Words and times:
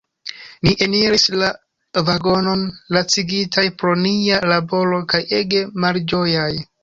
Ni 0.67 0.71
eniris 0.85 1.25
la 1.41 1.49
vagonon 2.07 2.63
lacigitaj 2.97 3.65
pro 3.83 3.93
nia 4.07 4.41
laboro 4.53 5.01
kaj 5.13 5.23
ege 5.41 5.63
malĝojaj. 5.85 6.51